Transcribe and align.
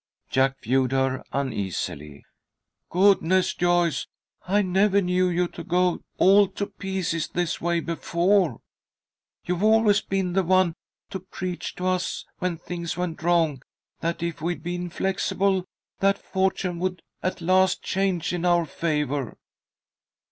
Jack 0.31 0.59
viewed 0.63 0.93
her 0.93 1.23
uneasily. 1.31 2.25
"Goodness, 2.89 3.53
Joyce! 3.53 4.07
I 4.47 4.63
never 4.63 4.99
knew 4.99 5.27
you 5.29 5.47
to 5.49 5.63
go 5.63 6.01
all 6.17 6.47
to 6.47 6.65
pieces 6.65 7.27
this 7.27 7.61
way 7.61 7.81
before. 7.81 8.61
You've 9.45 9.63
always 9.63 10.01
been 10.01 10.33
the 10.33 10.41
one 10.41 10.73
to 11.11 11.19
preach 11.19 11.75
to 11.75 11.85
us 11.85 12.25
when 12.39 12.57
things 12.57 12.97
went 12.97 13.21
wrong, 13.21 13.61
that 13.99 14.23
if 14.23 14.41
we'd 14.41 14.63
be 14.63 14.73
inflexible 14.73 15.65
that 15.99 16.17
fortune 16.17 16.79
would 16.79 17.03
at 17.21 17.39
last 17.39 17.83
change 17.83 18.33
in 18.33 18.43
our 18.43 18.65
favour." 18.65 19.37